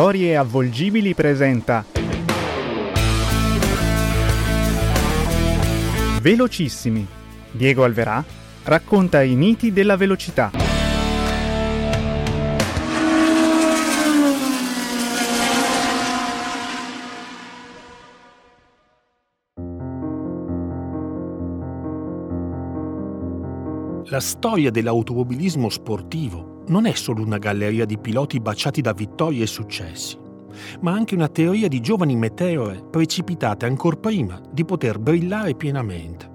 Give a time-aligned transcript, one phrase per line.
[0.00, 1.84] Storie avvolgibili presenta
[6.22, 7.06] Velocissimi.
[7.50, 8.24] Diego Alverà
[8.64, 10.59] racconta i miti della velocità.
[24.10, 29.46] La storia dell'automobilismo sportivo non è solo una galleria di piloti baciati da vittorie e
[29.46, 30.18] successi,
[30.80, 36.28] ma anche una teoria di giovani meteore precipitate ancora prima di poter brillare pienamente.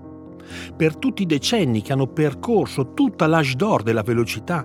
[0.73, 4.63] Per tutti i decenni che hanno percorso tutta l'âge d'or della velocità,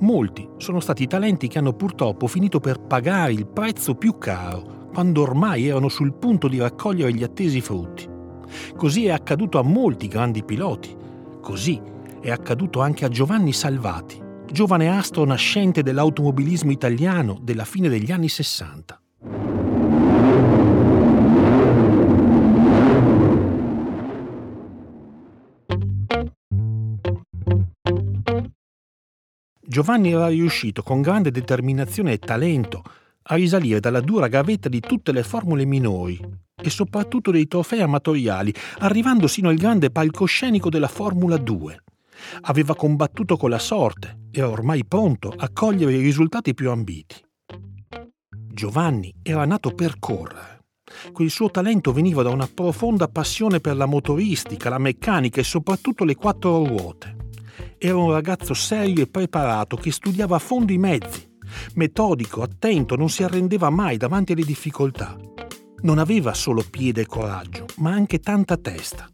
[0.00, 5.22] molti sono stati talenti che hanno purtroppo finito per pagare il prezzo più caro quando
[5.22, 8.06] ormai erano sul punto di raccogliere gli attesi frutti.
[8.76, 10.94] Così è accaduto a molti grandi piloti.
[11.40, 18.12] Così è accaduto anche a Giovanni Salvati, giovane astro nascente dell'automobilismo italiano della fine degli
[18.12, 19.00] anni 60.
[29.62, 32.82] Giovanni era riuscito con grande determinazione e talento
[33.22, 36.20] a risalire dalla dura gavetta di tutte le formule minori
[36.62, 41.82] e soprattutto dei trofei amatoriali, arrivando sino al grande palcoscenico della Formula 2.
[42.42, 47.16] Aveva combattuto con la sorte, era ormai pronto a cogliere i risultati più ambiti.
[48.52, 50.58] Giovanni era nato per correre.
[51.12, 56.04] Quel suo talento veniva da una profonda passione per la motoristica, la meccanica e soprattutto
[56.04, 57.16] le quattro ruote.
[57.78, 61.28] Era un ragazzo serio e preparato che studiava a fondo i mezzi.
[61.74, 65.16] Metodico, attento, non si arrendeva mai davanti alle difficoltà.
[65.82, 69.08] Non aveva solo piede e coraggio, ma anche tanta testa.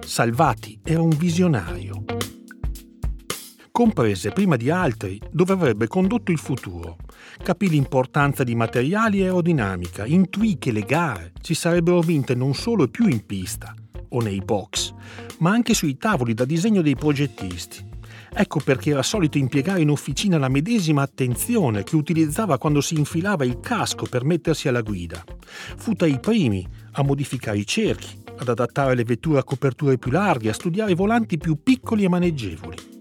[0.00, 2.04] Salvati era un visionario
[3.78, 6.96] comprese prima di altri dove avrebbe condotto il futuro.
[7.40, 12.88] Capì l'importanza di materiali e aerodinamica, intuì che le gare si sarebbero vinte non solo
[12.88, 13.72] più in pista
[14.08, 14.92] o nei box,
[15.38, 17.86] ma anche sui tavoli da disegno dei progettisti.
[18.34, 23.44] Ecco perché era solito impiegare in officina la medesima attenzione che utilizzava quando si infilava
[23.44, 25.22] il casco per mettersi alla guida.
[25.76, 30.10] Fu tra i primi a modificare i cerchi, ad adattare le vetture a coperture più
[30.10, 32.96] larghe, a studiare volanti più piccoli e maneggevoli.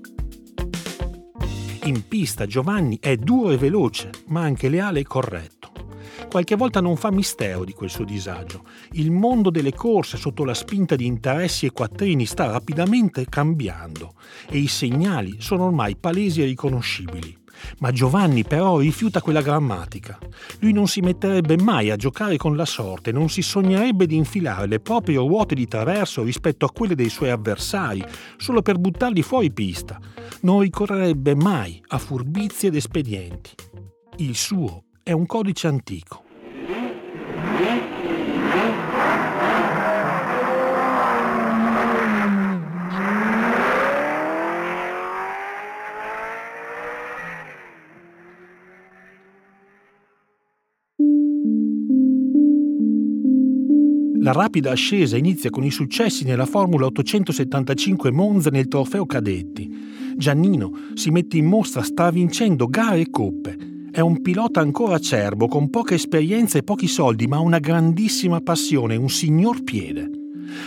[1.87, 5.71] In pista Giovanni è duro e veloce, ma anche leale e corretto.
[6.29, 8.65] Qualche volta non fa mistero di quel suo disagio.
[8.91, 14.15] Il mondo delle corse sotto la spinta di interessi e quattrini sta rapidamente cambiando
[14.49, 17.33] e i segnali sono ormai palesi e riconoscibili.
[17.79, 20.17] Ma Giovanni però rifiuta quella grammatica.
[20.59, 24.67] Lui non si metterebbe mai a giocare con la sorte, non si sognerebbe di infilare
[24.67, 28.03] le proprie ruote di traverso rispetto a quelle dei suoi avversari,
[28.37, 29.99] solo per buttarli fuori pista.
[30.41, 33.51] Non ricorrerebbe mai a furbizie ed espedienti.
[34.17, 36.23] Il suo è un codice antico.
[54.37, 60.15] Rapida ascesa inizia con i successi nella Formula 875 Monza nel trofeo cadetti.
[60.15, 63.57] Giannino si mette in mostra stravincendo gare e coppe.
[63.91, 68.95] È un pilota ancora acerbo, con poca esperienza e pochi soldi, ma una grandissima passione,
[68.95, 70.16] un signor piede.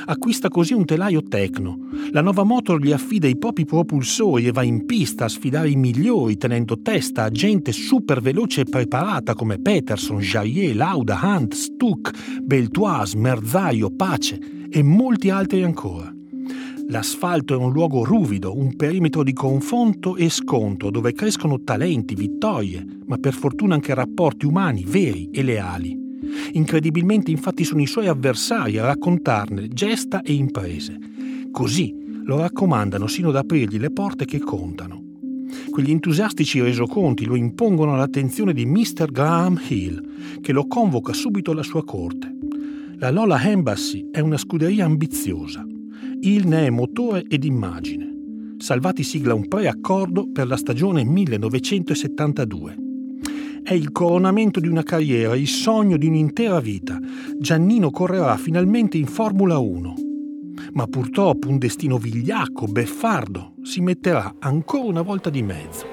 [0.07, 1.89] Acquista così un telaio Tecno.
[2.13, 5.77] La nuova motor gli affida i propri propulsori e va in pista a sfidare i
[5.77, 12.41] migliori, tenendo testa a gente super veloce e preparata come Peterson, Jaillet, Lauda, Hunt, Stuck,
[12.43, 16.13] Beltoise, Merzaio, Pace e molti altri ancora.
[16.89, 22.85] L'asfalto è un luogo ruvido, un perimetro di confronto e scontro dove crescono talenti, vittorie,
[23.07, 26.10] ma per fortuna anche rapporti umani veri e leali.
[26.53, 30.99] Incredibilmente infatti sono i suoi avversari a raccontarne gesta e imprese.
[31.51, 31.95] Così
[32.25, 35.03] lo raccomandano sino ad aprirgli le porte che contano.
[35.71, 39.11] Quegli entusiastici resoconti lo impongono all'attenzione di Mr.
[39.11, 42.37] Graham Hill, che lo convoca subito alla sua corte.
[42.97, 45.65] La Lola Embassy è una scuderia ambiziosa.
[46.21, 48.09] Hill ne è motore ed immagine.
[48.59, 52.90] Salvati sigla un preaccordo per la stagione 1972.
[53.71, 56.99] È il coronamento di una carriera, il sogno di un'intera vita.
[57.39, 59.95] Giannino correrà finalmente in Formula 1.
[60.73, 65.87] Ma purtroppo un destino vigliacco, beffardo, si metterà ancora una volta di mezzo.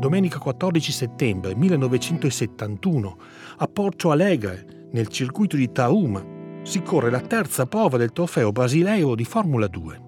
[0.00, 3.18] Domenica 14 settembre 1971,
[3.58, 6.36] a Porto Alegre, nel circuito di Taruma,
[6.68, 10.02] si corre la terza prova del trofeo brasileiro di Formula 2.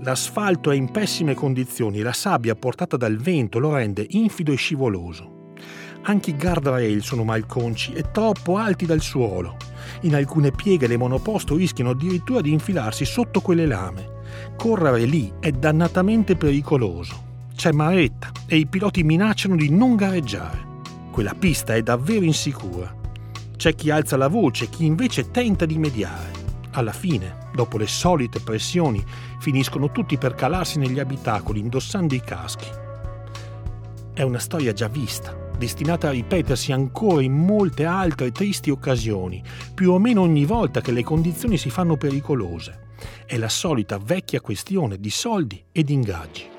[0.00, 4.56] L'asfalto è in pessime condizioni e la sabbia portata dal vento lo rende infido e
[4.56, 5.54] scivoloso.
[6.02, 9.56] Anche i guardrail sono malconci e troppo alti dal suolo.
[10.02, 14.16] In alcune pieghe le monoposto rischiano addirittura di infilarsi sotto quelle lame.
[14.58, 17.46] Correre lì è dannatamente pericoloso.
[17.56, 20.66] C'è maretta e i piloti minacciano di non gareggiare.
[21.10, 22.97] Quella pista è davvero insicura.
[23.58, 26.30] C'è chi alza la voce, chi invece tenta di mediare.
[26.74, 29.04] Alla fine, dopo le solite pressioni,
[29.40, 32.68] finiscono tutti per calarsi negli abitacoli indossando i caschi.
[34.14, 39.42] È una storia già vista, destinata a ripetersi ancora in molte altre tristi occasioni,
[39.74, 42.86] più o meno ogni volta che le condizioni si fanno pericolose.
[43.26, 46.57] È la solita vecchia questione di soldi e di ingaggi.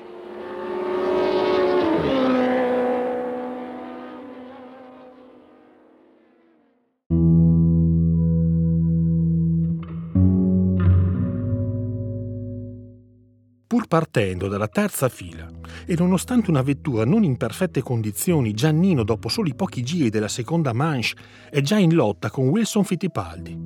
[13.90, 15.48] Partendo dalla terza fila
[15.84, 20.72] e nonostante una vettura non in perfette condizioni, Giannino dopo soli pochi giri della seconda
[20.72, 21.14] manche
[21.50, 23.58] è già in lotta con Wilson Fittipaldi.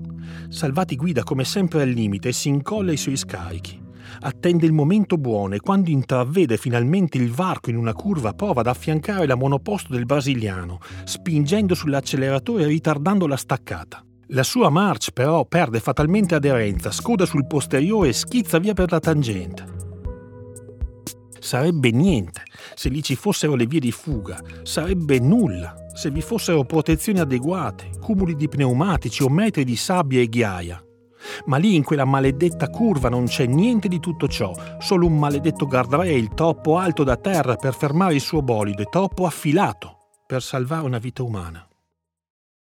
[0.49, 3.79] Salvati guida come sempre al limite e si incolla ai suoi scarichi.
[4.21, 8.69] Attende il momento buono e quando intravede finalmente il varco in una curva prova ad
[8.69, 14.03] affiancare la monoposto del brasiliano, spingendo sull'acceleratore e ritardando la staccata.
[14.29, 19.01] La sua March però perde fatalmente aderenza, scoda sul posteriore e schizza via per la
[19.01, 19.74] tangente
[21.45, 22.43] sarebbe niente
[22.75, 27.91] se lì ci fossero le vie di fuga, sarebbe nulla se vi fossero protezioni adeguate,
[28.01, 30.83] cumuli di pneumatici o metri di sabbia e ghiaia.
[31.47, 35.67] Ma lì in quella maledetta curva non c'è niente di tutto ciò, solo un maledetto
[35.67, 40.99] guardrail troppo alto da terra per fermare il suo bolide, troppo affilato per salvare una
[40.99, 41.67] vita umana.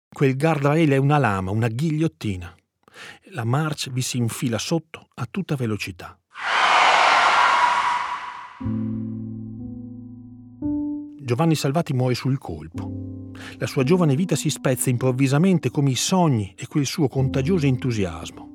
[0.09, 2.55] Quel guardrail è una lama, una ghigliottina.
[3.33, 6.19] La marcia vi si infila sotto a tutta velocità.
[11.21, 13.33] Giovanni Salvati muore sul colpo.
[13.59, 18.55] La sua giovane vita si spezza improvvisamente come i sogni e quel suo contagioso entusiasmo.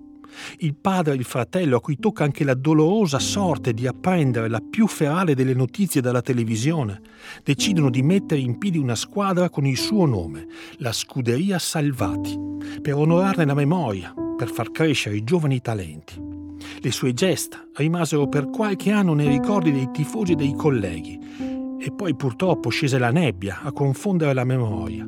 [0.60, 4.62] Il padre e il fratello, a cui tocca anche la dolorosa sorte di apprendere la
[4.62, 7.02] più ferale delle notizie dalla televisione,
[7.44, 10.48] decidono di mettere in piedi una squadra con il suo nome,
[10.78, 12.40] la Scuderia Salvati,
[12.82, 16.41] per onorarne la memoria, per far crescere i giovani talenti.
[16.82, 21.20] Le sue gesta rimasero per qualche anno nei ricordi dei tifosi e dei colleghi,
[21.80, 25.08] e poi purtroppo scese la nebbia a confondere la memoria.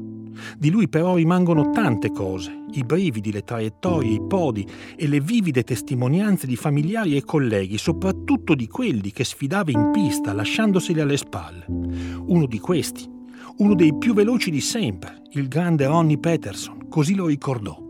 [0.57, 4.65] Di lui però rimangono tante cose, i brividi, le traiettorie, i podi
[4.95, 10.33] e le vivide testimonianze di familiari e colleghi, soprattutto di quelli che sfidava in pista
[10.33, 11.65] lasciandoseli alle spalle.
[11.67, 13.07] Uno di questi,
[13.57, 17.82] uno dei più veloci di sempre, il grande Ronnie Peterson, così lo ricordò.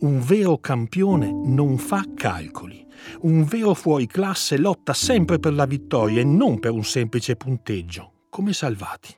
[0.00, 2.86] Un vero campione non fa calcoli.
[3.20, 8.52] Un vero fuoriclasse lotta sempre per la vittoria e non per un semplice punteggio, come
[8.52, 9.14] Salvati.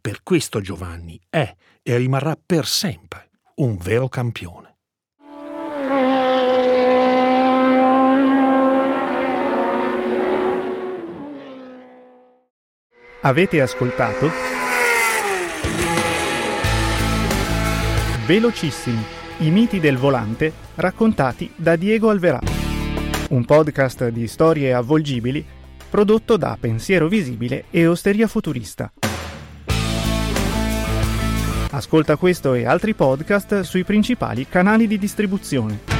[0.00, 4.70] Per questo Giovanni è e rimarrà per sempre un vero campione.
[13.24, 14.28] Avete ascoltato?
[18.26, 19.04] Velocissimi,
[19.38, 22.40] i miti del volante raccontati da Diego Alverà
[23.32, 25.44] un podcast di storie avvolgibili
[25.88, 28.92] prodotto da Pensiero Visibile e Osteria Futurista.
[31.70, 35.91] Ascolta questo e altri podcast sui principali canali di distribuzione.